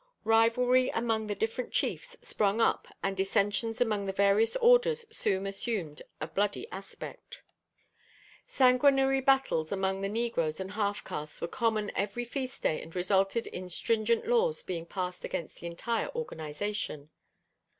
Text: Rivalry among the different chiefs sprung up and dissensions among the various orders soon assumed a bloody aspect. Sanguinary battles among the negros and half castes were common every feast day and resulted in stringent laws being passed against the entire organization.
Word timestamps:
Rivalry 0.23 0.89
among 0.89 1.27
the 1.27 1.35
different 1.35 1.71
chiefs 1.71 2.17
sprung 2.23 2.59
up 2.59 2.87
and 3.03 3.15
dissensions 3.15 3.79
among 3.79 4.07
the 4.07 4.11
various 4.11 4.55
orders 4.55 5.05
soon 5.11 5.45
assumed 5.45 6.01
a 6.19 6.25
bloody 6.25 6.67
aspect. 6.71 7.43
Sanguinary 8.47 9.21
battles 9.21 9.71
among 9.71 10.01
the 10.01 10.09
negros 10.09 10.59
and 10.59 10.71
half 10.71 11.03
castes 11.03 11.39
were 11.39 11.47
common 11.47 11.91
every 11.95 12.25
feast 12.25 12.63
day 12.63 12.81
and 12.81 12.95
resulted 12.95 13.45
in 13.45 13.69
stringent 13.69 14.25
laws 14.27 14.63
being 14.63 14.87
passed 14.87 15.23
against 15.23 15.59
the 15.59 15.67
entire 15.67 16.09
organization. 16.15 17.11